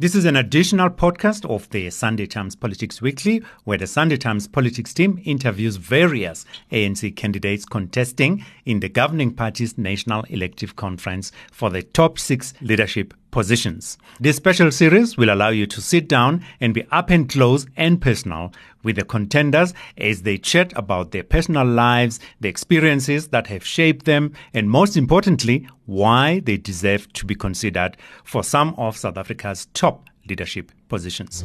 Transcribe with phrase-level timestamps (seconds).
[0.00, 4.48] This is an additional podcast of the Sunday Times Politics Weekly, where the Sunday Times
[4.48, 11.68] Politics team interviews various ANC candidates contesting in the governing party's National Elective Conference for
[11.68, 13.98] the top six leadership positions.
[14.18, 18.00] This special series will allow you to sit down and be up and close and
[18.00, 23.64] personal with the contenders as they chat about their personal lives, the experiences that have
[23.64, 29.18] shaped them, and most importantly, why they deserve to be considered for some of South
[29.18, 31.44] Africa's top leadership positions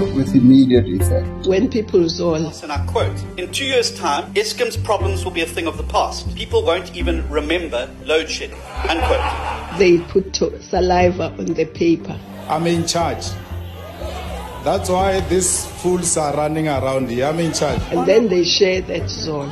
[0.00, 1.46] with immediate effect.
[1.46, 2.52] When people zone.
[2.62, 5.84] And I quote, in two years' time, Eskom's problems will be a thing of the
[5.84, 6.34] past.
[6.34, 8.58] People won't even remember load shedding.
[8.88, 9.78] Unquote.
[9.78, 12.18] They put saliva on the paper.
[12.48, 13.26] I'm in charge.
[14.66, 17.26] That's why these fools are running around here.
[17.26, 17.80] I'm in charge.
[17.92, 19.50] And then they share that zone.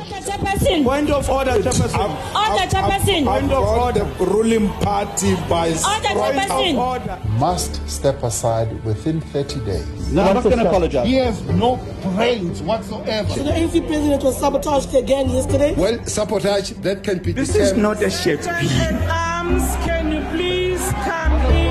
[0.83, 2.09] Point of order, Chairperson.
[2.35, 3.23] Order, Chairperson.
[3.23, 4.03] Point of order.
[4.03, 7.21] The ruling party by Order, point of order.
[7.39, 10.11] Must step aside within 30 days.
[10.11, 11.07] No, I'm not going to apologize.
[11.07, 13.29] He has no brains whatsoever.
[13.29, 15.75] So the ANC president was sabotaged again yesterday.
[15.75, 17.77] Well, sabotage, that can be This determined.
[17.77, 18.99] is not a Shakespeare.
[19.09, 21.65] Arms, can you please come in?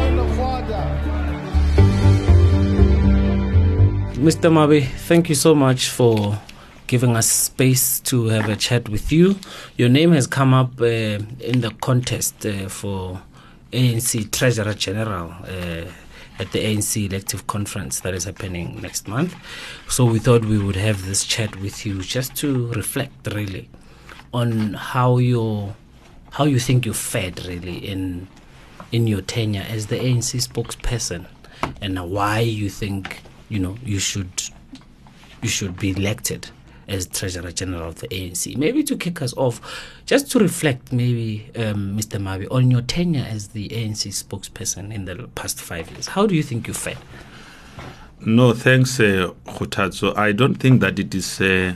[4.15, 4.49] Mr.
[4.51, 6.39] Mabe, thank you so much for
[6.87, 9.37] giving us space to have a chat with you.
[9.77, 13.21] Your name has come up uh, in the contest uh, for
[13.73, 15.91] ANC Treasurer General uh,
[16.39, 19.35] at the ANC elective conference that is happening next month.
[19.89, 23.69] So we thought we would have this chat with you just to reflect really
[24.33, 25.75] on how you
[26.31, 28.29] how you think you fared really in
[28.93, 31.27] in your tenure as the ANC spokesperson
[31.81, 33.21] and why you think
[33.55, 34.43] you know you should
[35.41, 36.51] you should be elected
[36.89, 38.57] as Treasurer General of the ANC.
[38.59, 39.61] Maybe to kick us off,
[40.05, 42.21] just to reflect, maybe um, Mr.
[42.21, 46.09] Mabe, on your tenure as the ANC spokesperson in the past five years.
[46.09, 46.99] How do you think you fared?
[48.21, 50.15] No, thanks, uh, Kgothatso.
[50.17, 51.75] I don't think that it is uh,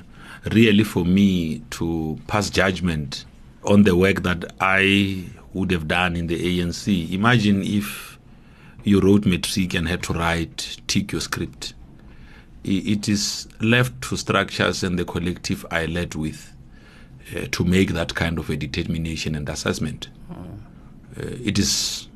[0.53, 3.25] really for me to pass judgment
[3.65, 5.25] on the work that I
[5.55, 7.11] would have done in the ANC.
[7.13, 8.18] Imagine if
[8.89, 11.75] you wrote matric and had to write tick your script.
[12.65, 16.53] It is left to structures and the collective I led with
[17.35, 20.09] uh, to make that kind of a determination and assessment.
[20.31, 22.09] Uh, it is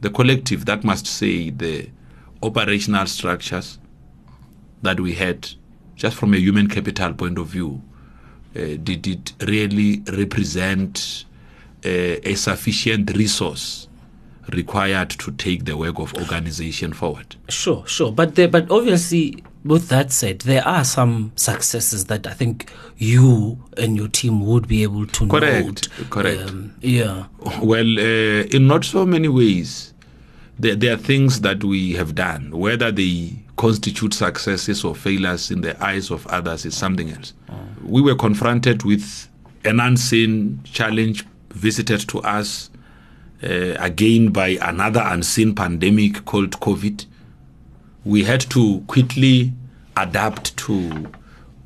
[0.00, 1.88] the collective that must say the
[2.42, 3.78] operational structures
[4.82, 5.48] that we had,
[5.96, 7.82] just from a human capital point of view,
[8.56, 11.24] uh, did it really represent
[11.84, 13.87] uh, a sufficient resource
[14.54, 17.36] required to take the work of organization forward?
[17.48, 18.12] Sure, sure.
[18.12, 23.62] But there, but obviously, with that said, there are some successes that I think you
[23.76, 25.66] and your team would be able to Correct,
[25.98, 26.10] note.
[26.10, 26.48] correct.
[26.50, 27.26] Um, yeah.
[27.62, 29.92] Well, uh, in not so many ways,
[30.58, 32.50] there, there are things that we have done.
[32.50, 37.32] Whether they constitute successes or failures in the eyes of others is something else.
[37.84, 39.28] We were confronted with
[39.64, 42.70] an unseen challenge visited to us
[43.42, 47.06] uh, again by another unseen pandemic called COVID.
[48.04, 49.52] We had to quickly
[49.96, 51.10] adapt to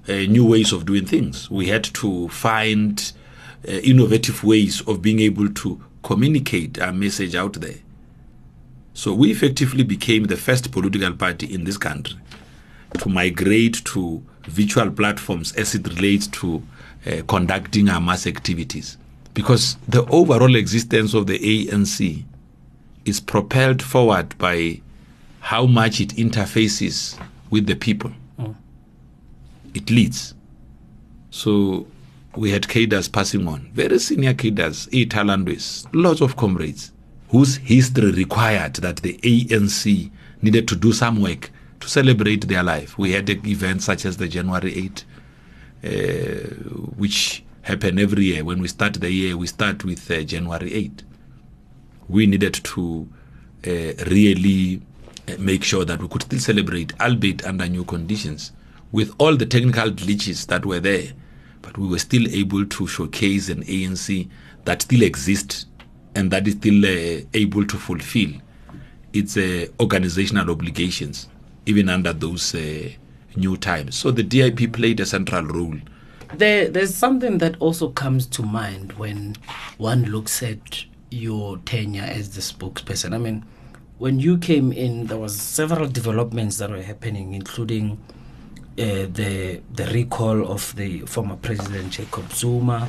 [0.08, 1.50] uh, new ways of doing things.
[1.50, 3.12] We had to find
[3.66, 7.76] uh, innovative ways of being able to communicate our message out there.
[8.94, 12.18] So we effectively became the first political party in this country
[12.98, 16.62] to migrate to virtual platforms as it relates to
[17.06, 18.98] uh, conducting our mass activities.
[19.34, 22.24] Because the overall existence of the ANC
[23.04, 24.80] is propelled forward by
[25.40, 27.18] how much it interfaces
[27.50, 28.12] with the people.
[29.74, 30.34] It leads.
[31.30, 31.86] So
[32.36, 36.92] we had cadres passing on, very senior cadres, eight Talandwes, lots of comrades
[37.32, 40.10] whose history required that the ANC
[40.42, 41.50] needed to do some work
[41.80, 42.98] to celebrate their life.
[42.98, 45.04] We had events such as the January 8,
[45.84, 45.88] uh,
[46.96, 48.44] which happen every year.
[48.44, 51.02] When we start the year, we start with uh, January 8.
[52.08, 53.08] We needed to
[53.66, 53.70] uh,
[54.10, 54.82] really
[55.28, 58.52] uh, make sure that we could still celebrate, albeit under new conditions,
[58.90, 61.12] with all the technical glitches that were there.
[61.62, 64.28] But we were still able to showcase an ANC
[64.64, 65.66] that still exists
[66.14, 68.30] and that is still uh, able to fulfill
[69.12, 71.28] its uh, organizational obligations,
[71.66, 72.88] even under those uh,
[73.36, 73.96] new times.
[73.96, 75.76] So the DIP played a central role.
[76.34, 79.36] There, there's something that also comes to mind when
[79.78, 83.14] one looks at your tenure as the spokesperson.
[83.14, 83.44] I mean,
[83.98, 88.00] when you came in, there was several developments that were happening, including
[88.78, 92.88] uh, the the recall of the former president Jacob Zuma,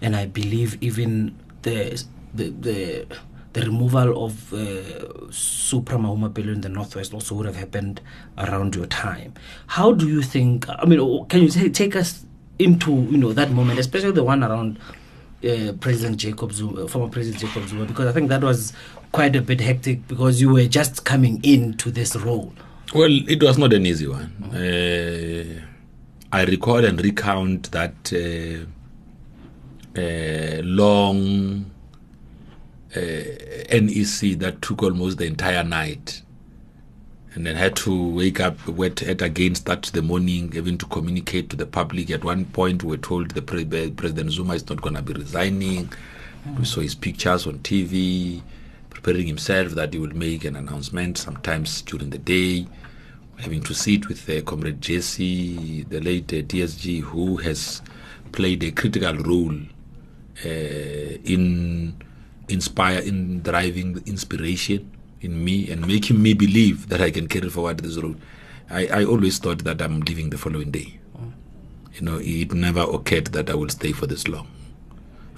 [0.00, 2.02] and I believe even the
[2.32, 3.06] the the,
[3.52, 8.00] the removal of uh, Supra Mahumapelo in the Northwest also would have happened
[8.38, 9.34] around your time.
[9.66, 12.24] How do you think, I mean, oh, can you say, take us
[12.58, 14.78] into, you know, that moment, especially the one around
[15.44, 18.72] uh, President Jacob Zuma, former President Jacob Zuma, because I think that was
[19.12, 22.52] quite a bit hectic because you were just coming into this role.
[22.94, 24.32] Well, it was not an easy one.
[24.52, 25.62] Uh,
[26.32, 28.66] I recall and recount that uh,
[29.98, 31.70] uh, long
[32.96, 36.22] uh, NEC that took almost the entire night
[37.34, 41.50] and then had to wake up wet at again start the morning even to communicate
[41.50, 42.10] to the public.
[42.10, 45.14] At one point we were told the pre- president zuma is not going to be
[45.14, 45.92] resigning.
[46.58, 48.42] We saw his pictures on tv
[48.90, 52.66] preparing himself that he will make an announcement sometimes during the day.
[53.38, 57.82] Having to sit with uh, comrade Jessie the late uh, dsg who has
[58.30, 59.56] played a critical role
[60.44, 60.48] uh,
[61.24, 61.96] in
[62.48, 64.88] inspire in driving the inspiration
[65.24, 68.20] in me and making me believe that I can carry forward this road.
[68.70, 70.98] I, I always thought that I'm leaving the following day.
[71.94, 74.48] You know, it never occurred that I will stay for this long.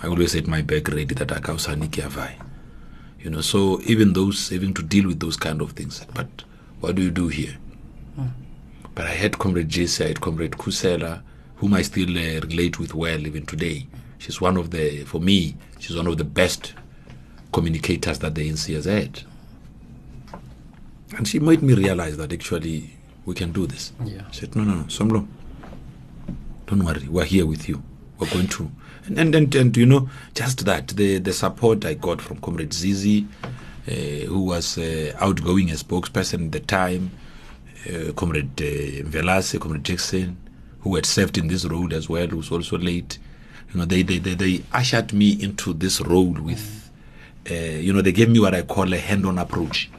[0.02, 2.34] I always had my bag ready that I can avai.
[3.20, 6.06] You know, so even those having to deal with those kind of things.
[6.14, 6.44] But
[6.80, 7.56] what do you do here?
[8.94, 11.22] But I had Comrade Jessie, I had Comrade Khusela,
[11.56, 13.86] whom I still uh, relate with well even today.
[14.18, 16.72] She's one of the, for me, she's one of the best
[17.52, 19.22] communicators that the ANC has had.
[21.14, 22.90] And she made me realize that actually
[23.24, 23.92] we can do this.
[24.04, 24.22] Yeah.
[24.28, 25.26] I said, no, no, no, Somlo,
[26.66, 27.82] don't worry, we're here with you.
[28.18, 28.70] We're going to.
[29.06, 32.72] And, and, and, and you know, just that, the, the support I got from Comrade
[32.72, 33.26] Zizi,
[33.88, 37.12] uh, who was uh, outgoing as spokesperson at the time,
[37.88, 40.36] uh, Comrade uh, Velase, Comrade Jackson,
[40.80, 43.18] who had served in this role as well, who was also late.
[43.72, 46.90] You know, they, they, they, they ushered me into this role with,
[47.50, 49.90] uh, you know, they gave me what I call a hand-on approach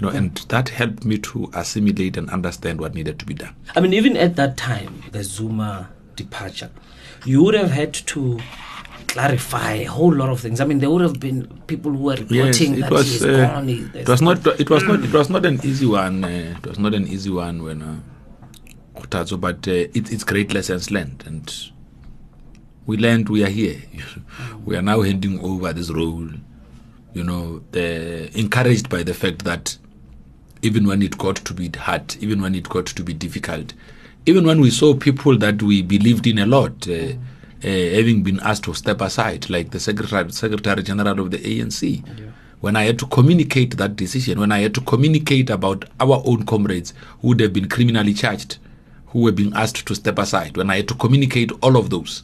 [0.00, 3.54] you know, and that helped me to assimilate and understand what needed to be done.
[3.76, 6.70] I mean, even at that time, the Zuma departure,
[7.26, 8.40] you would have had to
[9.08, 10.60] clarify a whole lot of things.
[10.60, 13.24] I mean, there would have been people who were reporting yes, that it was, he's
[13.24, 13.68] uh, gone.
[13.68, 14.46] It was not.
[14.60, 15.04] It was not.
[15.04, 16.24] It was not an easy one.
[16.24, 18.00] Uh, it was not an easy one when uh,
[18.96, 21.70] Kgothatso, but uh, it, it's great lessons learned, and
[22.86, 23.28] we learned.
[23.28, 23.82] We are here.
[24.64, 26.28] we are now handing over this role.
[27.12, 29.76] You know, the, encouraged by the fact that
[30.62, 33.72] even when it got to be hard, even when it got to be difficult,
[34.26, 37.12] even when we saw people that we believed in a lot uh,
[37.62, 42.02] uh, having been asked to step aside, like the Secretary, Secretary General of the ANC,
[42.60, 46.44] when I had to communicate that decision, when I had to communicate about our own
[46.44, 48.58] comrades who would have been criminally charged,
[49.06, 52.22] who were being asked to step aside, when I had to communicate all of those,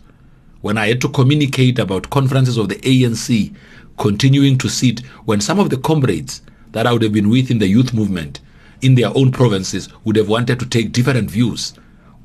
[0.60, 3.54] when I had to communicate about conferences of the ANC
[3.98, 6.42] continuing to sit, when some of the comrades
[6.72, 8.40] that I would have been with in the youth movement
[8.82, 11.72] in their own provinces would have wanted to take different views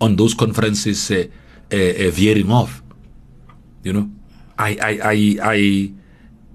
[0.02, 1.26] on those conferences uh,
[1.72, 2.82] uh, uh, veering off.
[3.84, 4.10] You know,
[4.58, 5.38] I, I, I,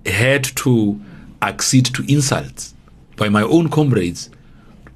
[0.06, 1.00] I had to
[1.42, 2.74] accede to insults
[3.16, 4.30] by my own comrades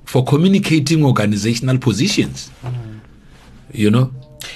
[0.05, 2.51] for communicating organizational positions.
[3.73, 4.13] You know,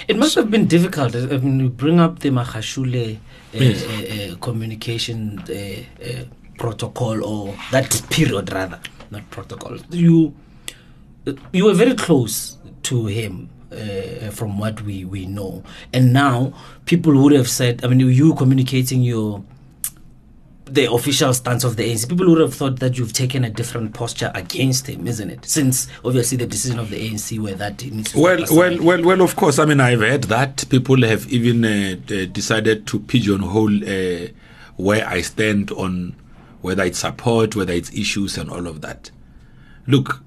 [0.07, 1.15] It must have been difficult.
[1.15, 3.19] I mean, you bring up the Magashule uh,
[3.53, 3.83] Yes.
[3.83, 5.53] uh, uh, communication uh,
[6.03, 6.25] uh,
[6.57, 8.79] protocol, or that period rather,
[9.11, 9.77] not protocol.
[9.89, 10.33] You
[11.51, 13.49] you were very close to him.
[13.71, 16.53] Uh, from what we, we know, and now
[16.85, 19.43] people would have said, I mean, you communicating your
[20.65, 23.93] the official stance of the ANC, people would have thought that you've taken a different
[23.93, 25.45] posture against him, isn't it?
[25.45, 27.83] Since obviously the decision of the ANC were that
[28.15, 29.21] Well, well, well, well.
[29.21, 31.95] Of course, I mean, I've heard that people have even uh,
[32.31, 34.27] decided to pigeonhole uh,
[34.77, 36.15] where I stand on
[36.65, 39.11] whether it's support, whether it's issues, and all of that.
[39.87, 40.21] Look,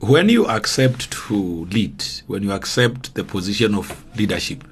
[0.00, 4.64] when you accept to lead, when you accept the position of leadership,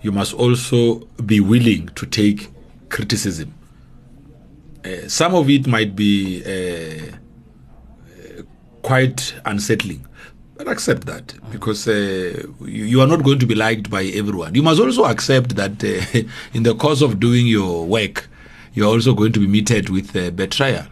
[0.00, 2.48] you must also be willing to take
[2.88, 3.52] criticism.
[4.84, 7.16] Uh, some of it might be uh,
[8.82, 10.06] quite unsettling.
[10.56, 11.92] But accept that because uh,
[12.62, 14.54] you, you are not going to be liked by everyone.
[14.54, 18.28] You must also accept that uh, in the course of doing your work,
[18.74, 20.86] you are also going to be meted with uh, betrayal.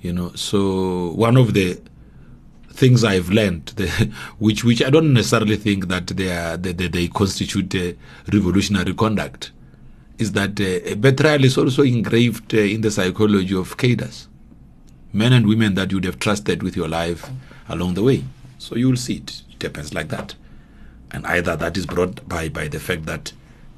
[0.00, 1.80] You know, so one of the
[2.70, 3.88] things I've learned, the,
[4.38, 7.92] which which I don't necessarily think that they are they, they, they constitute uh,
[8.32, 9.52] revolutionary conduct,
[10.18, 14.28] is that uh, betrayal is also engraved uh, in the psychology of cadres
[15.12, 17.30] men and women that you'd have trusted with your life
[17.68, 18.24] along the way.
[18.58, 19.42] So you will see it.
[19.52, 20.34] It happens like that.
[21.10, 23.32] And either that is brought by by the fact that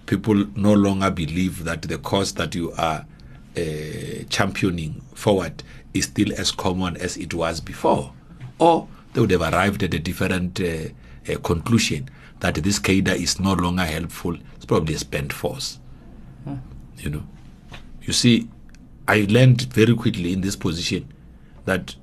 [0.07, 3.05] people no longer believe that the cause that you are
[3.57, 8.13] uh, championing forward is still as common as it was before.
[8.59, 10.89] Or they would have arrived at a different uh,
[11.31, 12.09] uh, conclusion
[12.41, 14.37] that this cadre is no longer helpful.
[14.57, 15.79] It's probably a spent force.
[16.99, 17.23] You know,
[18.03, 18.49] you see,
[19.07, 21.13] I learned very quickly in this position
[21.65, 21.95] that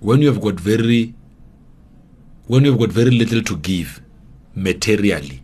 [0.00, 1.14] when you have got very
[2.46, 4.02] when you've got very little to give
[4.54, 5.42] materially,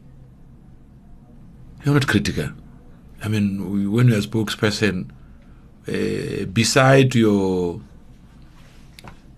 [1.84, 2.50] you're not critical.
[3.22, 5.10] I mean, when you're a spokesperson,
[5.88, 7.80] uh, beside your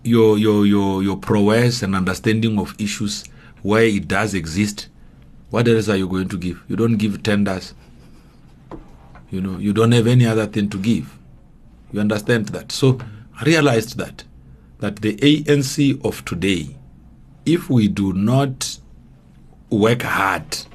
[0.02, 3.24] your your your your prowess and understanding of issues
[3.62, 4.88] where it does exist,
[5.50, 6.62] what else are you going to give?
[6.68, 7.74] You don't give tenders.
[9.30, 11.16] You know, you don't have any other thing to give.
[11.92, 12.72] You understand that?
[12.72, 12.98] So
[13.38, 14.24] I realized that
[14.80, 16.76] that the ANC of today,
[17.46, 18.78] if we do not
[19.70, 20.66] work hard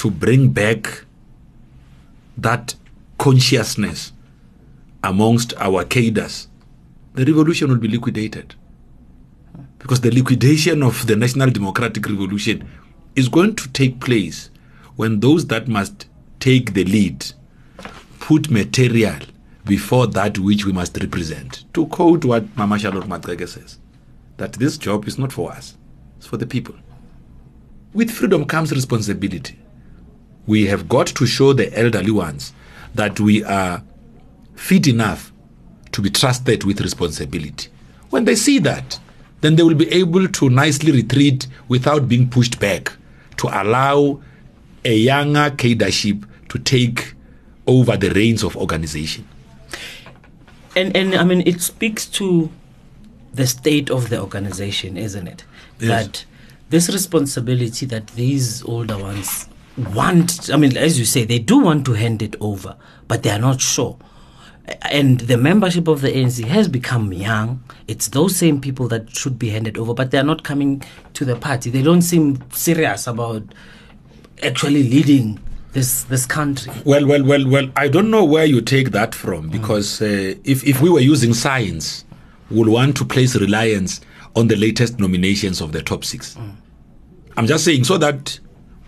[0.00, 1.04] to bring back
[2.38, 2.74] that
[3.18, 4.12] consciousness
[5.04, 6.48] amongst our cadres,
[7.12, 8.54] the revolution will be liquidated.
[9.78, 12.66] Because the liquidation of the National Democratic Revolution
[13.14, 14.48] is going to take place
[14.96, 16.06] when those that must
[16.38, 17.26] take the lead
[18.20, 19.18] put material
[19.66, 21.66] before that which we must represent.
[21.74, 23.76] To quote what Mama Charlotte Maxeke says,
[24.38, 25.76] that this job is not for us,
[26.16, 26.74] it's for the people.
[27.92, 29.58] With freedom comes responsibility.
[30.46, 32.52] We have got to show the elderly ones
[32.94, 33.82] that we are
[34.54, 35.32] fit enough
[35.92, 37.68] to be trusted with responsibility.
[38.10, 38.98] When they see that,
[39.40, 42.92] then they will be able to nicely retreat without being pushed back
[43.38, 44.20] to allow
[44.84, 47.14] a younger cadreship to take
[47.66, 49.26] over the reins of organization.
[50.76, 52.50] And and I mean it speaks to
[53.32, 55.44] the state of the organization, isn't it?
[55.78, 55.88] Yes.
[55.88, 56.24] That
[56.70, 59.48] this responsibility that these older ones
[59.80, 62.76] want I mean, as you say, they do want to hand it over,
[63.08, 63.98] but they are not sure.
[64.82, 67.62] And the membership of the ANC has become young.
[67.88, 70.82] It's those same people that should be handed over, but they are not coming
[71.14, 71.70] to the party.
[71.70, 73.42] They don't seem serious about
[74.42, 75.40] actually leading
[75.72, 76.72] this this country.
[76.84, 77.70] Well, well, well, well.
[77.76, 81.34] I don't know where you take that from because uh, if if we were using
[81.34, 82.04] science,
[82.50, 84.00] we'll want to place reliance
[84.36, 86.36] on the latest nominations of the top six.
[87.36, 88.38] I'm just saying so that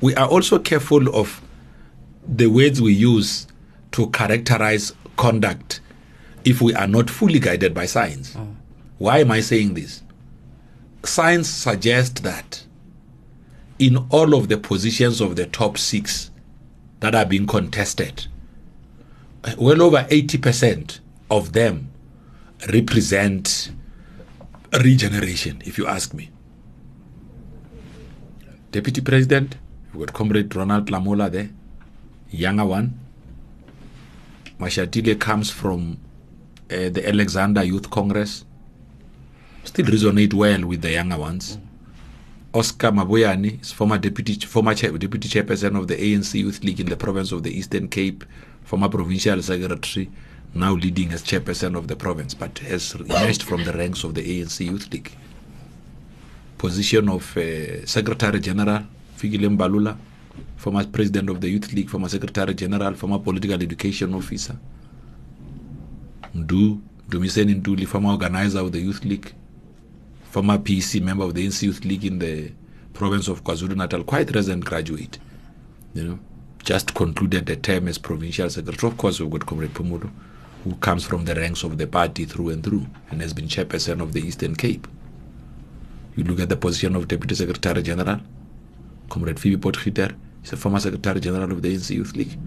[0.02, 1.40] we are also careful of
[2.26, 3.46] the words we use
[3.92, 5.80] to characterize conduct
[6.44, 8.34] if we are not fully guided by science.
[8.34, 8.56] Mm.
[8.98, 10.02] Why am I saying this?
[11.04, 12.64] Science suggests that
[13.78, 16.30] in all of the positions of the top six
[16.98, 18.26] that are being contested,
[19.56, 20.98] well over 80%
[21.30, 21.90] of them
[22.72, 23.70] represent
[24.82, 26.30] regeneration, if you ask me.
[28.72, 29.56] Deputy President,
[29.94, 31.50] we've got Comrade Ronald Lamola there,
[32.30, 32.98] younger one.
[34.58, 35.98] Mashatile comes from
[36.70, 38.44] uh, the Alexandra Youth Congress,
[39.64, 41.58] still resonate well with the younger ones.
[42.54, 46.96] Oscar Mabuyane is former deputy former deputy chairperson of the ANC Youth League in the
[46.96, 48.24] province of the Eastern Cape,
[48.62, 50.10] former provincial secretary,
[50.54, 54.22] now leading as chairperson of the province, but has emerged from the ranks of the
[54.22, 55.12] ANC Youth League.
[56.58, 58.84] Position of uh, Secretary General
[59.16, 59.96] Fikile Mbalula,
[60.56, 64.56] former president of the Youth League, former Secretary General, former political education officer.
[66.34, 69.34] Ndu Dumiseni Ntuli, former organizer of the Youth League,
[70.30, 72.52] former PC member of the NC Youth League in the
[72.94, 75.18] province of KwaZulu Natal, quite recent graduate.
[75.94, 76.18] You know,
[76.64, 78.90] just concluded the term as provincial secretary.
[78.90, 80.10] Of course, we've got Comrade Phumulo,
[80.64, 84.00] who comes from the ranks of the party through and through and has been chairperson
[84.00, 84.86] of the Eastern Cape.
[86.16, 88.20] You look at the position of Deputy Secretary General,
[89.12, 92.38] Comrade Febe Potgieter is a former Secretary General of the ANC Youth League.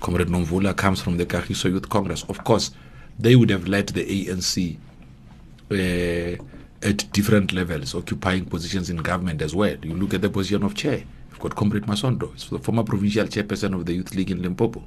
[0.00, 2.24] Comrade Nomvula comes from the Kagiso Youth Congress.
[2.30, 2.70] Of course,
[3.18, 4.78] they would have led the ANC
[5.70, 6.42] uh,
[6.82, 9.76] at different levels, occupying positions in government as well.
[9.82, 11.04] You look at the position of chair.
[11.28, 14.82] You've got Comrade Masondo, he's the former provincial chairperson of the Youth League in Limpopo.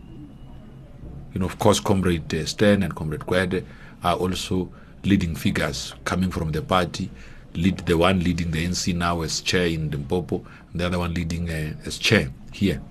[1.36, 3.64] You know, of course, Comrade uh, Stan and Comrade Gwede
[4.04, 7.12] are also leading figures coming from the party.
[7.56, 11.50] Lead the one leading the NC now as chair in Limpopo, the other one leading
[11.50, 12.82] uh, as chair here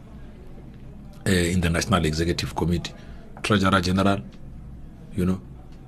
[1.27, 2.93] uh, in the National Executive Committee.
[3.43, 4.21] Treasurer General,
[5.15, 5.41] you know,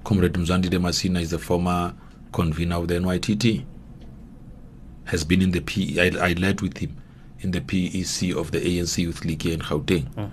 [0.05, 1.95] Comrade Mzwandile Masina is the former
[2.33, 3.65] convener of the NYTT.
[5.07, 6.01] Has been in the P.
[6.01, 6.97] I, I led with him
[7.41, 10.31] in the PEC of the ANC Youth League in Gauteng.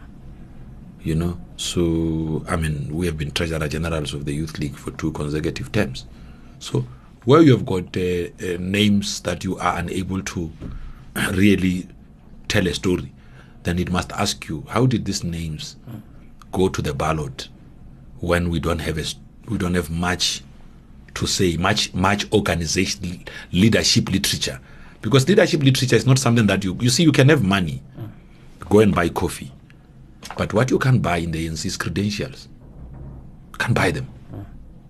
[1.02, 4.92] You know, so I mean, we have been treasurer generals of the Youth League for
[4.92, 6.06] two consecutive terms.
[6.60, 6.86] So,
[7.26, 10.52] where you have got uh, uh, names that you are unable to
[11.32, 11.88] really
[12.48, 13.12] tell a story,
[13.64, 15.78] then it must ask you, how did these names
[16.52, 17.48] go to the ballot
[18.20, 19.06] when we don't have a,
[19.48, 20.42] we don't have much
[21.16, 24.60] to say, much much organization leadership literature,
[25.02, 27.82] because leadership literature is not something that you you see you can have money,
[28.70, 29.52] go and buy coffee,
[30.38, 32.48] but what you can buy in the ANC is credentials.
[33.52, 34.08] You can't buy them.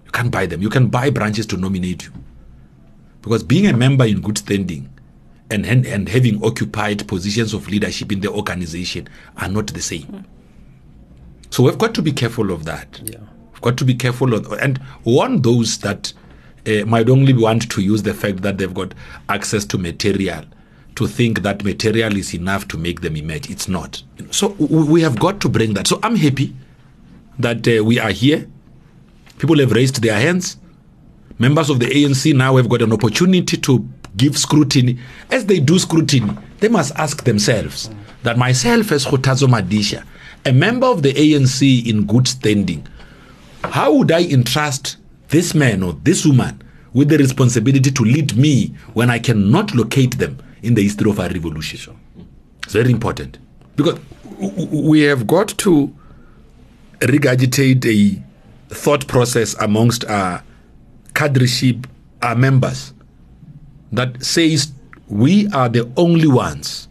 [0.05, 0.61] You can't buy them.
[0.61, 2.11] You can buy branches to nominate you.
[3.23, 4.93] Because being a member in good standing
[5.49, 10.25] and, and, and having occupied positions of leadership in the organization are not the same.
[11.49, 13.01] So we've got to be careful of that.
[13.03, 13.19] Yeah.
[13.51, 16.13] We've got to be careful of, and warn those that
[16.67, 18.93] uh, might only want to use the fact that they've got
[19.29, 20.43] access to material
[20.95, 23.49] to think that material is enough to make them emerge.
[23.49, 24.03] It's not.
[24.31, 25.87] So we have got to bring that.
[25.87, 26.55] So I'm happy
[27.39, 28.47] that uh, we are here.
[29.39, 30.57] People have raised their hands.
[31.39, 34.99] Members of the ANC now have got an opportunity to give scrutiny.
[35.31, 37.89] As they do scrutiny, they must ask themselves
[38.23, 40.05] that myself, as Kgothatso Madisha,
[40.45, 42.87] a member of the ANC in good standing,
[43.63, 44.97] how would I entrust
[45.29, 46.61] this man or this woman
[46.93, 51.19] with the responsibility to lead me when I cannot locate them in the history of
[51.19, 51.97] our revolution?
[52.63, 53.39] It's very important
[53.75, 53.99] because
[54.37, 55.93] we have got to
[56.99, 60.43] regurgitate a thought process amongst our
[61.13, 61.85] cadreship,
[62.21, 62.93] our members,
[63.91, 64.71] that says
[65.07, 66.87] we are the only ones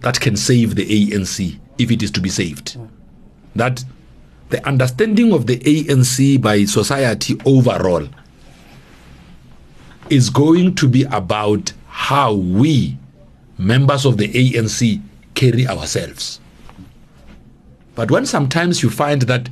[0.00, 2.78] that can save the ANC if it is to be saved.
[3.54, 3.84] That
[4.50, 8.08] the understanding of the ANC by society overall
[10.08, 12.96] is going to be about how we,
[13.58, 15.00] members of the ANC,
[15.34, 16.40] carry ourselves.
[17.94, 19.50] But when sometimes you find that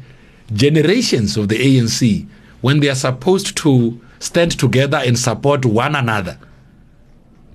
[0.52, 2.26] generations of the ANC,
[2.66, 6.37] when they are supposed to stand together and support one another,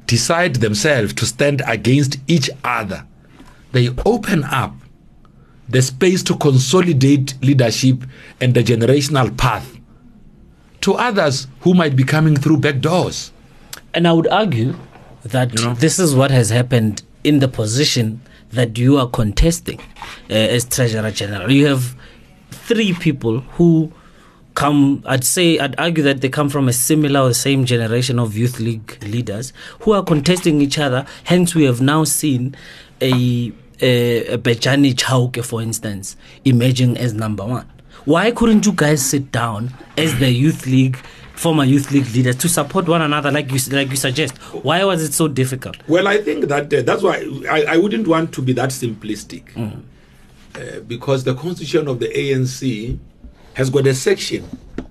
[0.06, 3.06] decide themselves to stand against each other,
[3.74, 4.74] they open up
[5.68, 8.06] the space to consolidate leadership
[8.39, 9.77] and the generational path
[10.80, 13.33] to others who might be coming through back doors.
[13.94, 14.75] And I would argue
[15.24, 19.81] that this is what has happened in the position that you are contesting
[20.29, 21.51] uh, as Treasurer General.
[21.51, 21.98] You have
[22.51, 23.92] three people who
[24.55, 28.37] come, I'd say, I'd argue that they come from a similar or same generation of
[28.37, 31.05] youth league leaders who are contesting each other.
[31.25, 32.55] Hence, we have now seen
[33.01, 37.70] a, a, a Bejani Chauke, for instance, emerging as number one.
[38.05, 40.98] Why couldn't you guys sit down as the youth league,
[41.35, 44.37] former youth league leaders, to support one another like you like you suggest?
[44.64, 45.77] Why was it so difficult?
[45.87, 49.55] Well, I think that uh, that's why I, I wouldn't want to be that simplistic.
[50.53, 52.98] Uh, because the constitution of the ANC
[53.53, 54.48] has got a section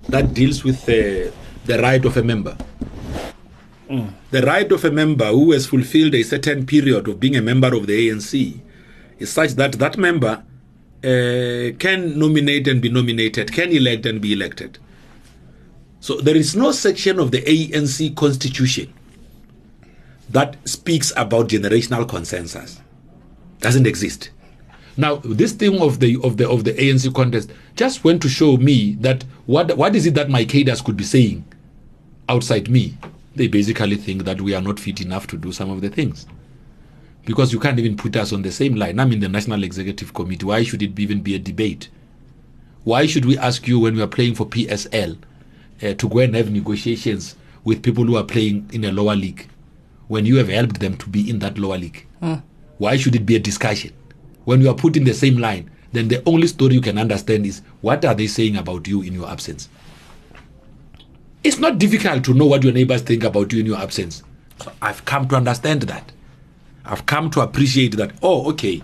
[0.09, 1.31] that deals with uh,
[1.65, 2.57] the right of a member.
[4.31, 7.75] The right of a member who has fulfilled a certain period of being a member
[7.75, 8.57] of the ANC
[9.19, 10.43] is such that that member
[11.03, 14.79] uh, can nominate and be nominated, can elect and be elected.
[15.99, 18.93] So there is no section of the ANC constitution
[20.29, 22.79] that speaks about generational consensus.
[23.59, 24.29] Doesn't exist.
[24.95, 28.57] Now, this thing of the of the of the ANC contest just went to show
[28.57, 31.43] me that what what is it that my cadres could be saying
[32.29, 32.97] outside me?
[33.35, 36.25] They basically think that we are not fit enough to do some of the things.
[37.25, 38.99] Because you can't even put us on the same line.
[38.99, 40.45] I'm in the National Executive Committee.
[40.45, 41.89] Why should it even be a debate?
[42.83, 45.17] Why should we ask you when we are playing for PSL
[45.83, 49.47] uh, to go and have negotiations with people who are playing in a lower league
[50.07, 52.05] when you have helped them to be in that lower league?
[52.79, 53.93] Why should it be a discussion?
[54.45, 57.45] When you are put in the same line, then the only story you can understand
[57.45, 59.69] is what are they saying about you in your absence?
[61.43, 64.23] It's not difficult to know what your neighbors think about you in your absence.
[64.61, 66.11] So I've come to understand that.
[66.85, 68.11] I've come to appreciate that.
[68.21, 68.81] Oh, okay.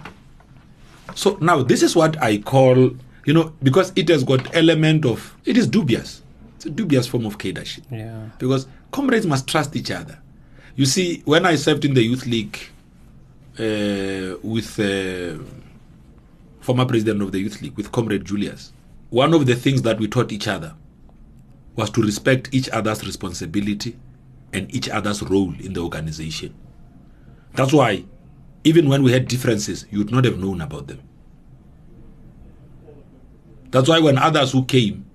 [1.15, 2.91] So now this is what I call,
[3.26, 6.22] you know, because it has got element of it is dubious.
[6.56, 7.84] It's a dubious form of leadership.
[7.91, 8.30] Yeah.
[8.39, 10.20] Because comrades must trust each other.
[10.76, 12.58] You see, when I served in the youth league
[13.60, 15.41] uh, with uh,
[16.68, 18.74] former president of the youth league, with Comrade Julius,
[19.10, 20.76] one of the things that we taught each other
[21.78, 23.98] was to respect each other's responsibility
[24.52, 26.54] and each other's role in the organization.
[27.54, 28.04] That's why,
[28.66, 31.00] even when we had differences, you would not have known about them.
[33.72, 35.06] That's why when others who came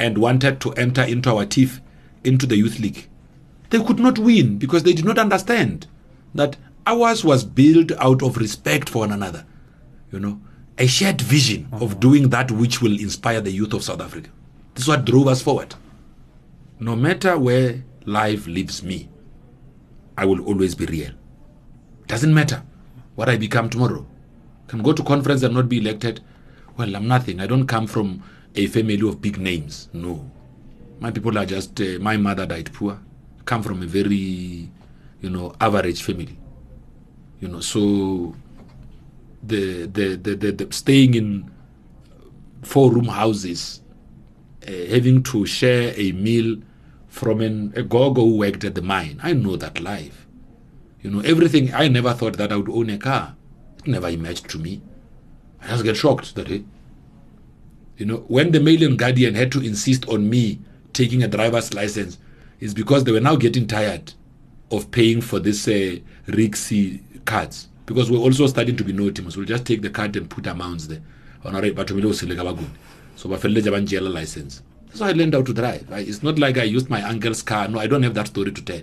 [0.00, 1.80] and wanted to enter into our TIF,
[2.24, 3.08] into the youth league,
[3.70, 5.86] they could not win because they did not understand
[6.34, 6.56] that
[6.88, 9.46] ours was built out of respect for one another.
[10.10, 10.40] You know,
[10.78, 14.30] a shared vision of doing that which will inspire the youth of South Africa.
[14.74, 15.74] This is what drove us forward.
[16.80, 19.08] No matter where life leaves me,
[20.16, 21.12] I will always be real.
[22.06, 22.62] Doesn't matter.
[23.18, 24.06] what I become tomorrow.
[24.68, 26.20] Can go to conference and not be elected.
[26.76, 27.40] Well, I'm nothing.
[27.40, 28.22] I don't come from
[28.54, 29.88] a family of big names.
[29.92, 30.30] No,
[31.00, 31.80] my people are just.
[31.80, 33.00] Uh, my mother died poor.
[33.44, 34.70] Come from a very,
[35.20, 36.38] you know, average family.
[37.40, 38.36] You know, so
[39.42, 41.50] the the the, the, the staying in
[42.62, 43.80] four room houses,
[44.66, 46.56] uh, having to share a meal
[47.08, 49.20] from an, a gogo who worked at the mine.
[49.22, 50.26] I know that life.
[51.00, 51.72] You know, everything.
[51.72, 53.36] I never thought that I would own a car.
[53.78, 54.82] It never emerged to me.
[55.60, 56.60] I just get shocked that, eh?
[57.96, 60.60] You know, when the Mail and Guardian had to insist on me
[60.92, 62.18] taking a driver's license,
[62.60, 64.12] is because they were now getting tired
[64.70, 65.96] of paying for this uh,
[66.26, 67.68] Rixi cards.
[67.88, 70.46] Because we're also starting to be naughty so We'll just take the card and put
[70.46, 71.00] amounts there.
[71.42, 74.62] Honorary, but we So Bafelle license.
[74.92, 75.90] So I learned how to drive.
[75.90, 77.66] I, it's not like I used my uncle's car.
[77.66, 78.82] No, I don't have that story to tell.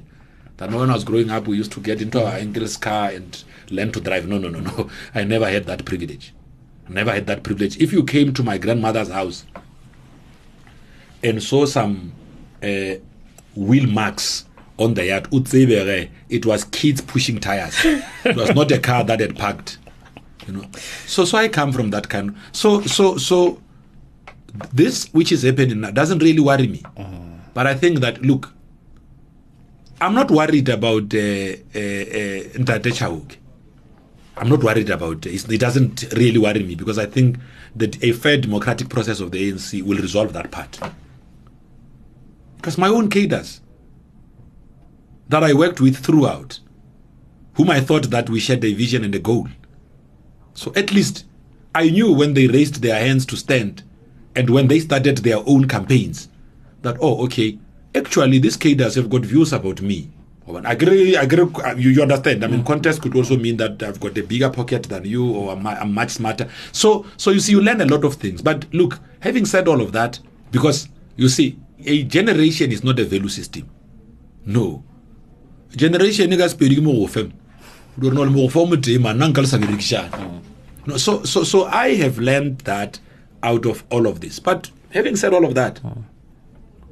[0.58, 3.44] That when I was growing up, we used to get into our uncle's car and
[3.70, 4.28] learn to drive.
[4.28, 4.90] No, no, no, no.
[5.14, 6.34] I never had that privilege.
[6.90, 7.78] I never had that privilege.
[7.78, 9.46] If you came to my grandmother's house
[11.22, 12.12] and saw some
[12.64, 12.96] uh,
[13.56, 14.46] wheel marks
[14.78, 17.76] on the yard, utsebere, it was kids pushing tires.
[17.84, 19.78] it was not a car that had parked.
[20.48, 20.66] You know.
[21.08, 22.36] So so I come from that kind.
[22.52, 23.62] So so so
[24.74, 26.84] this which is happening now doesn't really worry me.
[27.54, 28.54] But I think that look,
[30.02, 33.00] I'm not worried about uh, uh, uh,
[34.38, 35.50] I'm not worried about it.
[35.50, 37.38] It doesn't really worry me because I think
[37.76, 40.78] that a fair democratic process of the ANC will resolve that part.
[42.58, 43.62] Because my own cadres
[45.30, 46.60] that I worked with throughout,
[47.56, 49.48] whom I thought that we shared a vision and a goal.
[50.54, 51.26] So at least
[51.74, 53.84] I knew when they raised their hands to stand
[54.36, 56.30] and when they started their own campaigns
[56.82, 57.58] that, oh, okay,
[57.94, 60.12] actually these cadres have got views about me.
[60.48, 61.44] I agree, I agree,
[61.78, 62.44] you, you understand.
[62.44, 62.68] I mean, mm.
[62.68, 65.92] contest could also mean that I've got a bigger pocket than you or I'm, I'm
[65.92, 66.48] much smarter.
[66.72, 68.44] So, so you see, you learn a lot of things.
[68.44, 70.20] But look, having said all of that,
[70.52, 73.68] because you see, a generation is not a value system.
[74.46, 74.84] No.
[75.76, 77.34] Generation niggas pedi mo go fem.
[78.00, 80.42] Do no mo fo mo te man nankal sa mm.
[80.88, 83.00] No, so so so I have learned that
[83.44, 84.40] out of all of this.
[84.40, 86.04] But having said all of that, mm.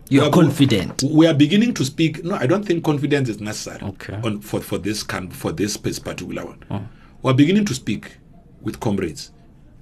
[0.09, 1.03] you're confident.
[1.03, 2.23] We are beginning to speak.
[2.23, 3.81] No, I don't think confidence is necessary.
[3.83, 4.19] Okay.
[4.23, 6.81] On, for for this can for this particular one, oh.
[7.21, 8.17] we are beginning to speak
[8.61, 9.31] with comrades.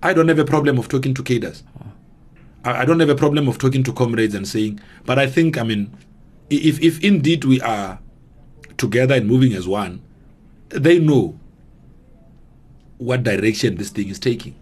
[0.04, 1.64] I don't have a problem of talking to cadres.
[1.80, 1.92] Oh.
[2.66, 4.80] I, I don't have a problem of talking to comrades and saying.
[5.06, 5.96] But I think I mean,
[6.50, 8.00] if if indeed we are
[8.82, 10.02] together and moving as one,
[10.70, 11.39] they know
[12.98, 14.56] what direction this thing is taking.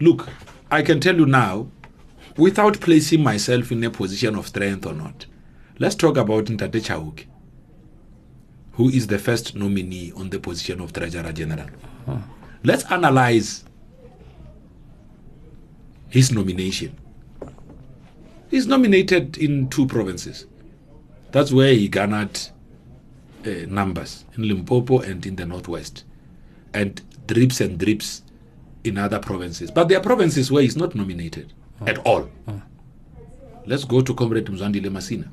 [0.00, 0.28] Look,
[0.70, 1.68] I can tell you now
[2.36, 5.24] without placing myself in a position of strength or not.
[5.78, 7.24] Let's talk about Ntate Chauke,
[8.72, 11.68] who is the first nominee on the position of Treasurer General.
[12.04, 12.18] Huh.
[12.64, 13.64] Let's analyze
[16.08, 16.96] his nomination.
[18.50, 20.46] He's nominated in two provinces.
[21.32, 22.40] That's where he garnered
[23.46, 26.04] uh, numbers in Limpopo and in the Northwest,
[26.74, 28.22] and drips and drips
[28.84, 29.70] in other provinces.
[29.70, 31.52] But there are provinces where he's not nominated
[31.86, 32.28] at all.
[33.66, 35.28] Let's go to Comrade Mzwandile Masina.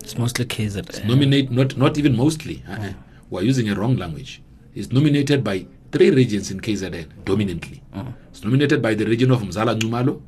[0.00, 0.88] It's mostly KZN.
[0.88, 2.62] It's nominate not not even mostly.
[2.68, 2.92] Uh-uh.
[3.30, 4.42] We're using a wrong language.
[4.74, 7.82] It's nominated by three regions in KZN dominantly.
[8.30, 10.20] It's nominated by the region of Mzala Nxumalo.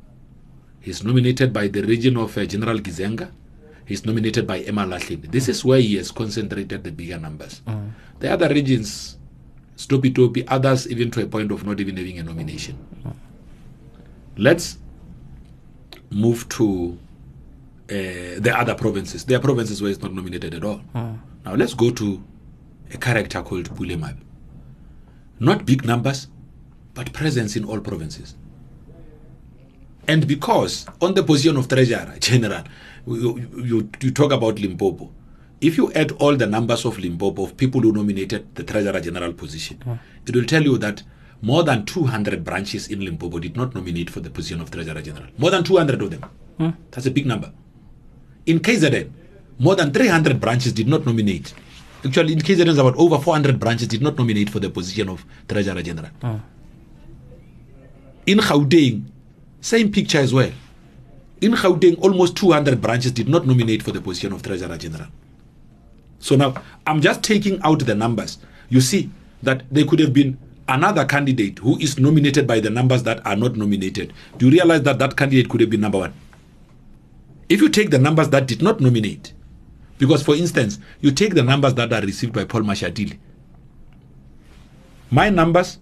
[0.79, 3.29] He's nominated by the region of uh, General Gizenga.
[3.87, 5.31] He's nominated by Emma Lashlin.
[5.31, 7.61] This is where he has concentrated the bigger numbers.
[7.65, 7.91] Mm.
[8.19, 9.17] The other regions,
[9.77, 12.77] Stopi Topi, others even to a point of not even having a nomination.
[13.05, 13.15] Mm.
[14.35, 14.77] Let's
[16.11, 16.99] move to
[17.89, 17.93] uh,
[18.39, 19.23] the other provinces.
[19.23, 20.81] There are provinces where it's not nominated at all.
[20.93, 21.17] Oh.
[21.45, 22.21] Now let's go to
[22.93, 23.97] a character called Pule
[25.39, 26.27] Not big numbers,
[26.93, 28.35] but presence in all provinces.
[30.07, 32.63] And because on the position of treasurer general,
[33.07, 35.11] you, you, you talk about Limpopo.
[35.59, 39.33] If you add all the numbers of Limpopo of people who nominated the treasurer general
[39.33, 39.97] position, oh.
[40.25, 41.03] it will tell you that
[41.41, 45.27] more than 200 branches in Limpopo did not nominate for the position of Treasurer General.
[45.37, 46.25] More than 200 of them.
[46.57, 46.69] Hmm.
[46.91, 47.51] That's a big number.
[48.45, 49.11] In KZN,
[49.59, 51.53] more than 300 branches did not nominate.
[52.05, 55.81] Actually, in KZN, about over 400 branches did not nominate for the position of Treasurer
[55.81, 56.09] General.
[56.23, 56.41] Oh.
[58.25, 59.05] In Gauteng,
[59.67, 60.51] same picture as well.
[61.41, 65.07] In Gauteng, almost 200 branches did not nominate for the position of Treasurer General.
[66.19, 68.39] So now, I'm just taking out the numbers.
[68.69, 69.09] You see
[69.43, 73.35] that there could have been another candidate who is nominated by the numbers that are
[73.35, 76.13] not nominated, do you realize that that candidate could have been number one?
[77.49, 79.33] If you take the numbers that did not nominate,
[79.97, 83.17] because for instance, you take the numbers that are received by Paul Mashatile,
[85.09, 85.79] My numbers,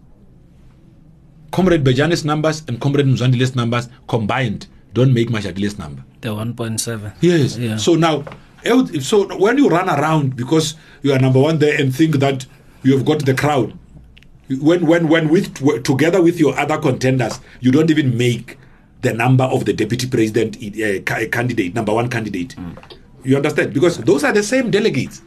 [1.55, 6.03] Comrade Bejani's numbers, and Comrade Mzwandile's numbers combined don't make Mashatile's number.
[6.19, 7.13] The 1.7.
[7.21, 7.57] Yes.
[7.57, 7.77] Yeah.
[7.77, 8.25] So now,
[8.99, 12.45] so when you run around because you are number one there and think that
[12.83, 13.71] you have got the crowd,
[14.59, 15.53] when when when with
[15.85, 18.57] together with your other contenders, you don't even make
[19.01, 20.99] the number of the deputy president uh,
[21.31, 22.53] candidate, number one candidate.
[23.23, 23.73] You understand?
[23.73, 25.21] Because those are the same delegates.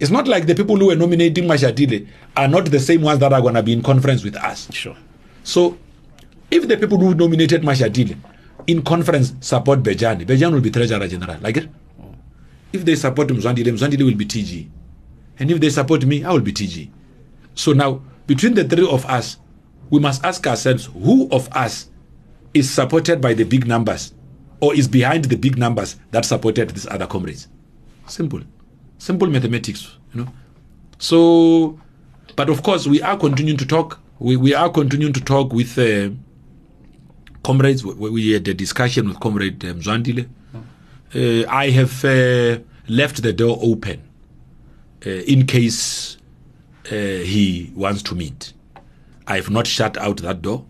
[0.00, 3.34] It's not like the people who were nominating Mashadile are not the same ones that
[3.34, 4.66] are going to be in conference with us.
[4.72, 4.96] Sure.
[5.50, 5.76] So,
[6.48, 8.16] if the people who nominated Mashatile
[8.68, 11.38] in conference support Bejani, Bejani will be Treasurer General.
[11.40, 11.68] Like it?
[12.00, 12.14] Oh.
[12.72, 14.68] If they support Mzwandile, Mzwandile will be TG.
[15.40, 16.88] And if they support me, I will be TG.
[17.56, 19.38] So now, between the three of us,
[19.90, 21.88] we must ask ourselves who of us
[22.54, 24.14] is supported by the big numbers
[24.60, 27.48] or is behind the big numbers that supported these other comrades.
[28.06, 28.42] Simple.
[28.98, 30.32] Simple mathematics, you know.
[30.98, 31.76] So,
[32.36, 33.98] but of course, we are continuing to talk.
[34.20, 36.10] We, we are continuing to talk with uh,
[37.42, 37.82] comrades.
[37.86, 39.80] We, we had a discussion with Comrade um.
[41.14, 44.02] Uh, I have uh, left the door open
[45.06, 46.18] uh, in case
[46.92, 48.52] uh, he wants to meet.
[49.26, 50.66] I have not shut out that door.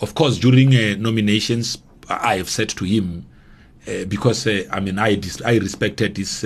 [0.00, 1.76] Of course, during uh, nominations,
[2.08, 3.26] I have said to him,
[4.08, 6.44] because I mean, I dis- I respected his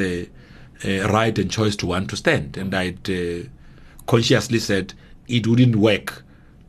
[0.84, 2.96] right and choice to want to stand, and I
[4.06, 4.94] consciously said
[5.28, 6.23] it wouldn't work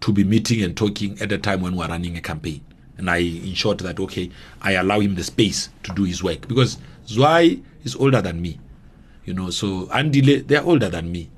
[0.06, 2.62] to be meeting and talking at a time when we're running a campaign.
[3.00, 4.30] And I ensured that okay,
[4.62, 8.60] I allow him the space to do his work because Zwei is older than me,
[9.26, 9.50] you know.
[9.50, 11.32] So Andile, they're older than me.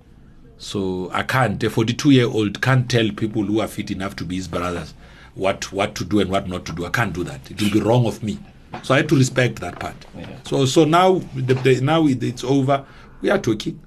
[0.58, 4.26] So I can't, a 42 year old can't tell people who are fit enough to
[4.26, 4.94] be his brothers
[5.36, 6.86] what what to do and what not to do.
[6.86, 7.50] I can't do that.
[7.50, 8.38] It will be wrong of me.
[8.84, 9.96] So I had to respect that part.
[10.44, 12.86] So so now the, the, now it's over.
[13.22, 13.80] We are talking,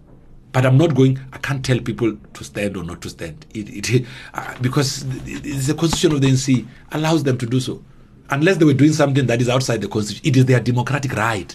[0.53, 1.19] but I'm not going.
[1.33, 3.47] I can't tell people to stand or not to stand.
[3.55, 7.83] It, it uh, because the constitution of the NC allows them to do so,
[8.31, 10.27] unless they were doing something that is outside the constitution.
[10.27, 11.55] It is their democratic right.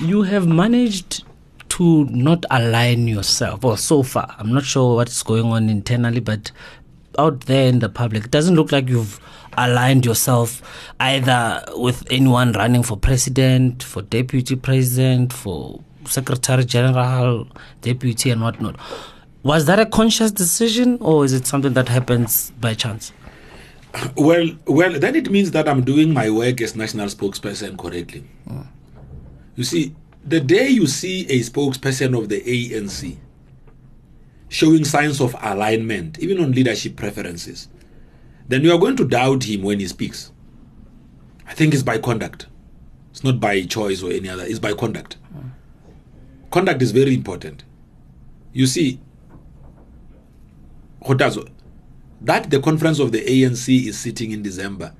[0.00, 1.24] You have managed
[1.70, 4.34] to not align yourself, or so far.
[4.38, 6.50] I'm not sure what's going on internally, but
[7.18, 9.20] out there in the public, it doesn't look like you've
[9.56, 10.62] aligned yourself
[11.00, 17.48] either with anyone running for president, for deputy president, for secretary general,
[17.82, 18.76] deputy, and whatnot.
[19.42, 23.12] Was that a conscious decision, or is it something that happens by chance?
[24.16, 28.24] Well, well, then it means that I'm doing my work as national spokesperson correctly.
[28.46, 28.62] Hmm.
[29.56, 29.94] You see,
[30.24, 33.16] the day you see a spokesperson of the ANC
[34.48, 37.68] showing signs of alignment, even on leadership preferences,
[38.48, 40.32] then you are going to doubt him when he speaks.
[41.46, 42.46] I think it's by conduct.
[43.10, 45.14] It's not by choice or any other, it's by conduct.
[45.32, 45.48] Hmm.
[46.50, 47.64] Conduct is very important.
[48.52, 49.00] You see,
[51.02, 51.48] Kgothatso,
[52.22, 54.94] that the conference of the ANC is sitting in December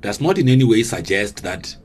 [0.00, 1.76] does not in any way suggest that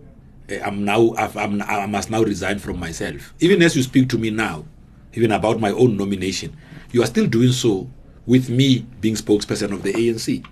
[0.52, 3.34] uh, I'm now I'm, I must now resign from myself.
[3.40, 4.66] Even as you speak to me now,
[5.14, 6.56] even about my own nomination,
[6.92, 7.90] you are still doing so
[8.26, 10.46] with me being spokesperson of the ANC.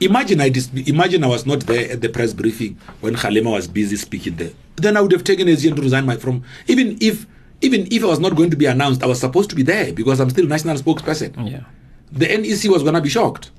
[0.00, 3.66] Imagine I dis- imagine I was not there at the press briefing when Kgalema was
[3.66, 4.52] busy speaking there.
[4.76, 7.26] Then I would have taken a decision to resign my from even if
[7.60, 9.92] even if I was not going to be announced, I was supposed to be there
[9.92, 11.64] because I'm still national spokesperson Yeah.
[12.12, 13.50] the NEC was gonna be shocked.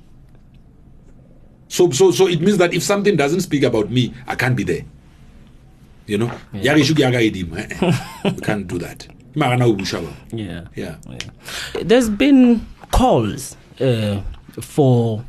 [1.67, 4.63] So so so it means that if something doesn't speak about me, I can't be
[4.63, 4.85] there.
[6.07, 6.31] You know?
[6.53, 8.31] Yari shuki yaga idim, eh?
[8.35, 9.07] We can't do that.
[9.35, 10.11] Ubushawa.
[10.31, 10.67] Yeah.
[10.75, 10.95] Yeah.
[11.83, 14.21] There's been calls uh,
[14.59, 15.23] for,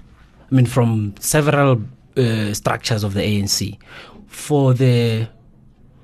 [0.51, 1.83] I mean, from several
[2.17, 3.79] uh, structures of the ANC
[4.27, 5.29] for the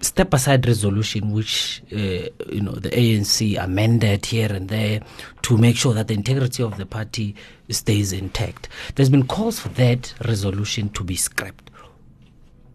[0.01, 5.01] step aside resolution, which uh, you know the ANC amended here and there
[5.43, 7.35] to make sure that the integrity of the party
[7.71, 8.69] stays intact.
[8.95, 11.71] There's been calls for that resolution to be scrapped.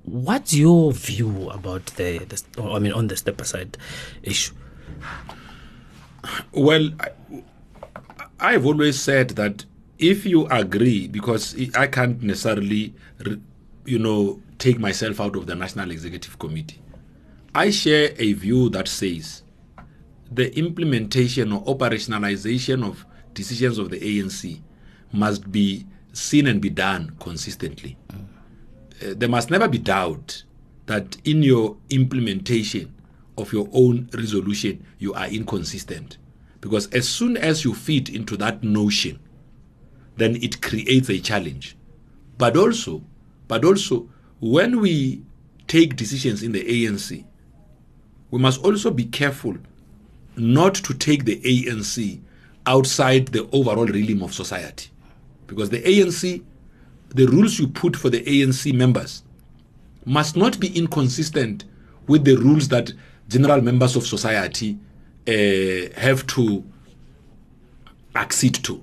[0.03, 3.77] What's your view about the, the I mean, on the step aside
[4.23, 4.53] issue?
[6.51, 7.09] Well, I,
[8.39, 9.65] I've always said that
[10.01, 12.93] if you agree, because I can't necessarily,
[13.85, 16.81] you know, take myself out of the National Executive Committee.
[17.53, 19.43] I share a view that says
[20.31, 24.61] the implementation or operationalization of decisions of the ANC
[25.11, 27.97] must be seen and be done consistently.
[28.11, 30.43] Uh, there must never be doubt
[30.87, 32.93] that in your implementation
[33.37, 36.17] of your own resolution, you are inconsistent.
[36.59, 39.19] Because as soon as you fit into that notion,
[40.21, 41.75] then it creates a challenge.
[42.37, 43.03] But also,
[43.47, 45.23] but also, when we
[45.67, 47.25] take decisions in the ANC,
[48.29, 49.57] we must also be careful
[50.35, 52.21] not to take the ANC
[52.65, 54.89] outside the overall realm of society.
[55.47, 56.43] Because the ANC,
[57.09, 59.23] the rules you put for the ANC members
[60.05, 61.65] must not be inconsistent
[62.07, 62.93] with the rules that
[63.27, 64.77] general members of society
[65.27, 66.63] uh, have to
[68.15, 68.81] accede to.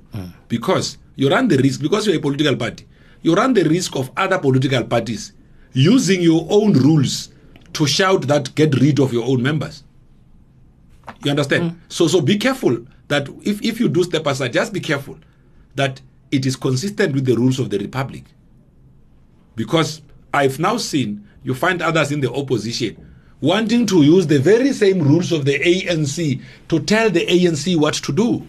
[0.49, 2.87] Because you run the risk, because you're a political party,
[3.23, 5.33] you run the risk of other political parties
[5.73, 7.31] using your own rules
[7.73, 9.83] to shout that get rid of your own members.
[11.25, 11.73] You understand?
[11.73, 11.77] Mm.
[11.89, 15.19] So so be careful that if, if you do step aside, just be careful
[15.75, 16.01] that
[16.31, 18.25] it is consistent with the rules of the republic.
[19.57, 20.03] Because
[20.33, 23.05] I've now seen you find others in the opposition
[23.41, 27.95] wanting to use the very same rules of the ANC to tell the ANC what
[27.95, 28.47] to do.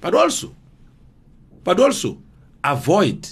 [0.00, 0.54] But also,
[1.64, 2.20] but also
[2.64, 3.28] avoid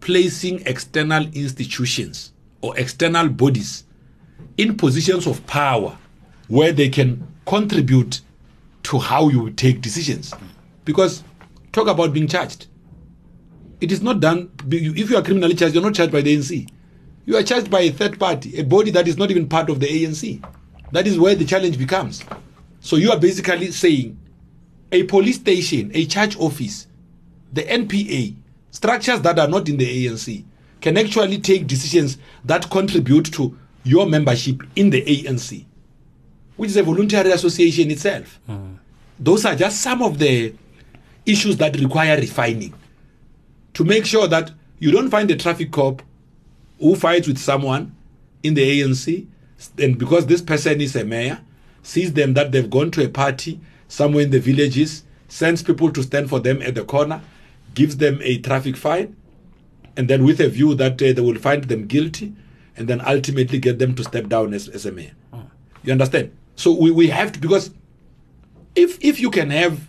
[0.00, 3.84] placing external institutions or external bodies
[4.56, 5.96] in positions of power
[6.48, 8.20] where they can contribute
[8.82, 10.34] to how you take decisions.
[10.84, 11.22] Because
[11.72, 12.66] talk about being charged.
[13.80, 16.68] It is not done, if you are criminally charged, you're not charged by the ANC.
[17.24, 19.80] You are charged by a third party, a body that is not even part of
[19.80, 20.44] the ANC.
[20.92, 22.24] That is where the challenge becomes.
[22.80, 24.18] So you are basically saying
[24.90, 26.86] a police station, a church office,
[27.52, 28.34] the NPA,
[28.70, 30.44] structures that are not in the ANC
[30.80, 35.64] can actually take decisions that contribute to your membership in the ANC,
[36.56, 38.40] which is a voluntary association itself.
[38.48, 38.78] Mm.
[39.18, 40.54] Those are just some of the
[41.24, 42.74] issues that require refining
[43.74, 46.02] to make sure that you don't find a traffic cop
[46.80, 47.94] who fights with someone
[48.42, 49.26] in the ANC,
[49.78, 51.40] and because this person is a mayor,
[51.82, 56.02] sees them that they've gone to a party somewhere in the villages, sends people to
[56.02, 57.22] stand for them at the corner,
[57.74, 59.16] gives them a traffic fine,
[59.96, 62.34] and then with a view that uh, they will find them guilty,
[62.76, 65.12] and then ultimately get them to step down as, as a mayor.
[65.84, 66.36] You understand?
[66.56, 67.70] So we, we have to because
[68.74, 69.80] if if you can have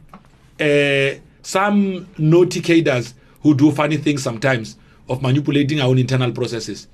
[0.60, 4.78] uh, some naughty cadres who do funny things sometimes
[5.10, 6.88] of manipulating our own internal processes,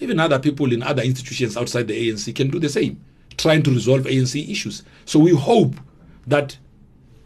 [0.00, 3.02] even other people in other institutions outside the ANC can do the same,
[3.36, 4.82] trying to resolve ANC issues.
[5.04, 5.74] So we hope
[6.26, 6.56] that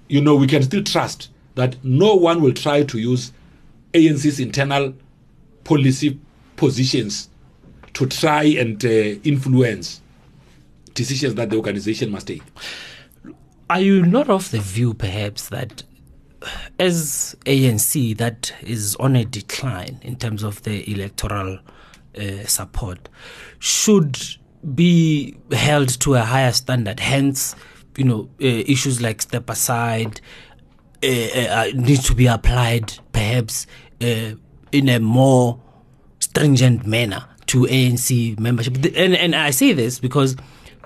[0.09, 3.33] you know we can still trust that no one will try to use
[3.93, 4.95] ANC's internal
[5.65, 6.19] policy
[6.57, 7.29] positions
[7.95, 10.01] to try and uh, influence
[10.95, 12.43] decisions that the organization must take.
[13.71, 15.83] Are you not of the view, perhaps, that
[16.79, 21.59] as ANC that is on a decline in terms of the electoral
[22.17, 23.09] uh, support
[23.59, 24.19] should
[24.75, 27.01] be held to a higher standard?
[27.01, 27.57] Hence,
[27.97, 30.21] you know, uh, issues like step aside
[31.05, 33.67] uh, uh, need to be applied, perhaps,
[34.01, 34.33] uh,
[34.73, 35.61] in a more
[36.21, 38.77] stringent manner to ANC membership.
[38.97, 40.37] And, and I say this because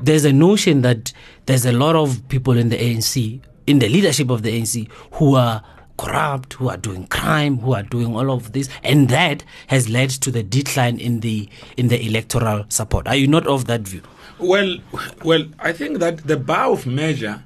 [0.01, 1.13] there's a notion that
[1.47, 5.35] there's a lot of people in the ANC, in the leadership of the ANC, who
[5.35, 5.63] are
[5.97, 10.11] corrupt, who are doing crime, who are doing all of this, and that has led
[10.11, 13.07] to the decline in the in the electoral support.
[13.09, 14.03] Are you not of that view?
[14.39, 14.77] Well,
[15.25, 17.43] well, I think that the bar of measure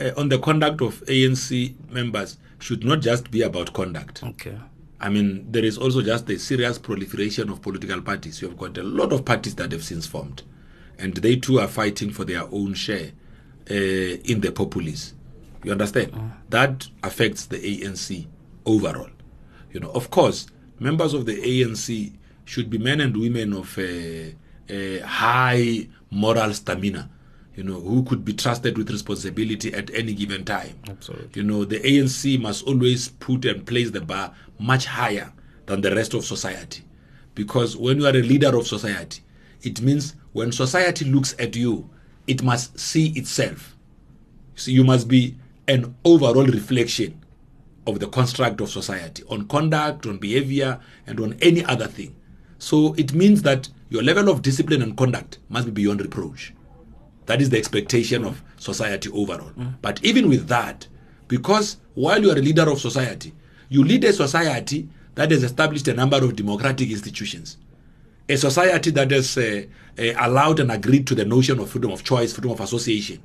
[0.00, 4.22] uh, on the conduct of ANC members should not just be about conduct.
[4.22, 4.58] Okay.
[5.00, 8.42] I mean, there is also just the serious proliferation of political parties.
[8.42, 10.42] You have got a lot of parties that have since formed,
[10.98, 13.12] and they too are fighting for their own share
[13.70, 15.14] uh, in the populace.
[15.62, 16.12] You understand?
[16.50, 18.26] That affects the ANC
[18.66, 19.10] overall.
[19.72, 20.46] You know, of course,
[20.80, 22.12] members of the ANC
[22.44, 24.34] should be men and women of a,
[24.68, 27.10] a high moral stamina.
[27.58, 30.78] You know, who could be trusted with responsibility at any given time.
[30.88, 31.28] Absolutely.
[31.34, 35.32] You know, the ANC must always put and place the bar much higher
[35.66, 36.84] than the rest of society.
[37.34, 39.22] Because when you are a leader of society,
[39.62, 41.90] it means when society looks at you,
[42.28, 43.76] it must see itself.
[44.54, 45.34] So you must be
[45.66, 47.20] an overall reflection
[47.88, 52.14] of the construct of society on conduct, on behavior, and on any other thing.
[52.60, 56.52] So it means that your level of discipline and conduct must be beyond reproach.
[57.28, 59.52] That is the expectation of society overall.
[59.82, 60.88] But even with that,
[61.28, 63.34] because while you are a leader of society,
[63.68, 67.58] you lead a society that has established a number of democratic institutions,
[68.30, 69.62] a society that has uh,
[69.98, 73.20] uh, allowed and agreed to the notion of freedom of choice, freedom of association,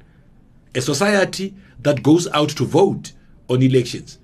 [0.76, 3.14] a society that goes out to vote
[3.48, 4.20] on elections.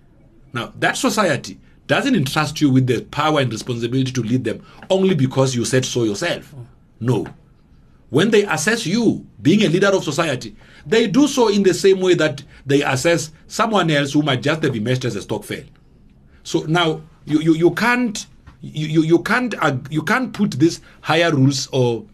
[0.52, 1.58] Now, that society
[1.88, 5.86] doesn't entrust you with the power and responsibility to lead them only because you said
[5.86, 6.54] so yourself.
[7.00, 7.26] No.
[8.10, 10.56] When they assess you being a leader of society,
[10.86, 14.64] they do so in the same way that they assess someone else who might just
[14.64, 15.64] have emerged as a stock fail.
[16.44, 18.26] So now you, you, you can't
[18.62, 22.06] you, you, you can't uh, you can't put these higher rules or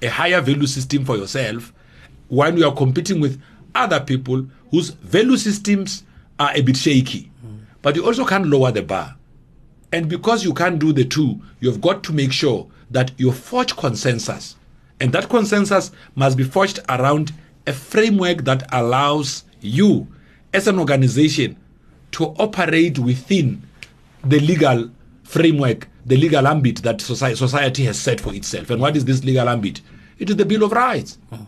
[0.00, 1.72] a higher value system for yourself
[2.28, 3.40] when you are competing with
[3.74, 6.04] other people whose value systems
[6.38, 7.30] are a bit shaky.
[7.82, 9.16] But you also can't lower the bar.
[9.92, 13.76] And because you can't do the two, you've got to make sure that you forge
[13.76, 14.56] consensus.
[15.00, 17.32] And that consensus must be forged around
[17.66, 20.06] a framework that allows you,
[20.52, 21.56] as an organization,
[22.12, 23.62] to operate within
[24.24, 24.90] the legal
[25.24, 28.70] framework, the legal ambit that society, society has set for itself.
[28.70, 29.80] And what is this legal ambit?
[30.18, 31.18] It is the Bill of Rights.
[31.32, 31.46] Oh.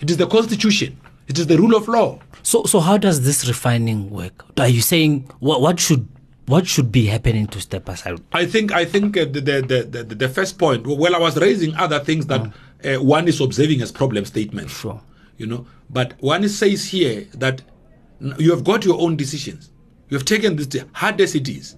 [0.00, 0.98] It is the Constitution.
[1.28, 2.18] It is the rule of law.
[2.42, 4.44] So, so how does this refining work?
[4.58, 6.06] Are you saying what, what should
[6.46, 8.20] what should be happening to step aside?
[8.32, 10.86] I think I think uh, the, the, the the first point.
[10.86, 12.52] Well, I was raising other things that
[12.84, 14.78] uh, one is observing as problem statements.
[14.78, 15.00] Sure.
[15.36, 17.62] You know, but one says here that
[18.38, 19.70] you have got your own decisions.
[20.10, 21.76] You have taken this hard as it is.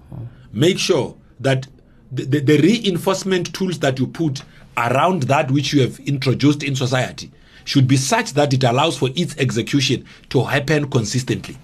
[0.52, 1.66] Make sure that
[2.10, 4.42] the, the, the reinforcement tools that you put
[4.76, 7.30] around that which you have introduced in society
[7.64, 11.56] should be such that it allows for its execution to happen consistently.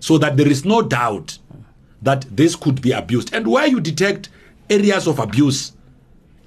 [0.00, 1.38] So that there is no doubt
[2.06, 3.34] that this could be abused.
[3.34, 4.28] And where you detect
[4.70, 5.72] areas of abuse,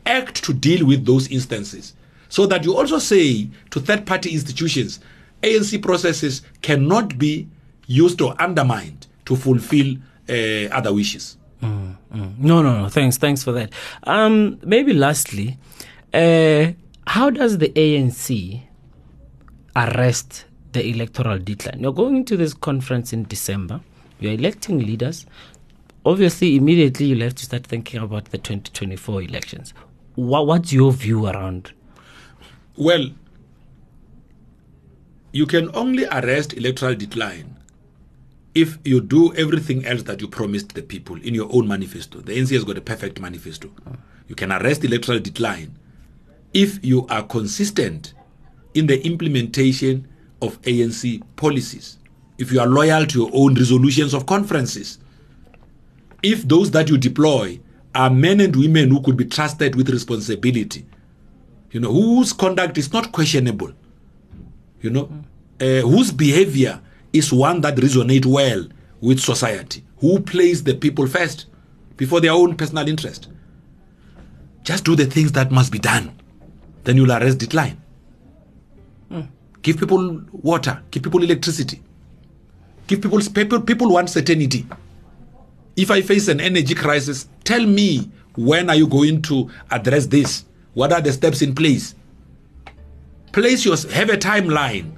[0.05, 1.93] act to deal with those instances.
[2.29, 5.01] So that you also say to third party institutions,
[5.43, 7.47] ANC processes cannot be
[7.87, 9.95] used or undermined to fulfill
[10.29, 11.37] uh, other wishes.
[11.61, 11.95] Mm,
[12.39, 12.87] No, no, no.
[12.89, 13.73] Thanks, thanks for that.
[14.03, 15.57] Um, maybe lastly,
[16.13, 16.71] uh,
[17.05, 18.61] how does the ANC
[19.75, 21.79] arrest the electoral decline?
[21.81, 23.81] You're going to this conference in December.
[24.19, 25.25] You're electing leaders.
[26.05, 29.73] Obviously, immediately you'll have to start thinking about the 2024 elections.
[30.15, 31.71] What, what's your view around?
[32.75, 33.09] Well,
[35.31, 37.55] you can only arrest electoral decline
[38.55, 42.19] if you do everything else that you promised the people in your own manifesto.
[42.19, 43.69] The ANC has got a perfect manifesto.
[44.27, 45.77] You can arrest electoral decline
[46.53, 48.13] if you are consistent
[48.73, 50.07] in the implementation
[50.41, 51.98] of ANC policies,
[52.39, 54.97] if you are loyal to your own resolutions of conferences,
[56.23, 57.59] if those that you deploy
[57.93, 60.85] are men and women who could be trusted with responsibility,
[61.71, 63.71] you know, whose conduct is not questionable,
[64.81, 65.11] you know,
[65.59, 66.79] uh, whose behavior
[67.11, 68.65] is one that resonates well
[69.01, 71.47] with society, who place the people first
[71.97, 73.27] before their own personal interest.
[74.63, 76.17] Just do the things that must be done.
[76.85, 77.81] Then you'll arrest decline.
[79.61, 81.81] Give people water, give people electricity,
[82.89, 84.65] give people people people want certainty.
[85.77, 90.43] If I face an energy crisis, tell me when are you going to address this?
[90.73, 91.95] What are the steps in place?
[93.31, 94.91] Place your have a timeline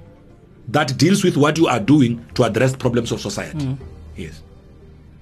[0.68, 3.58] that deals with what you are doing to address problems of society.
[3.58, 3.78] Mm.
[4.16, 4.42] Yes.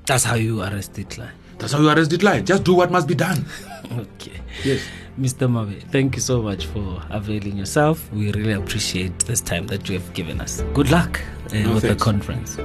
[0.06, 1.32] That's how you arrest decline.
[1.58, 2.46] That's how you arrest decline.
[2.46, 3.44] Just do what must be done.
[3.90, 4.40] Okay.
[4.62, 4.86] Yes.
[5.18, 5.48] Mr.
[5.50, 8.10] Mabe, thank you so much for availing yourself.
[8.12, 10.62] We really appreciate this time that you have given us.
[10.72, 11.20] Good luck
[11.52, 11.98] uh, No, with thanks.
[11.98, 12.56] the conference.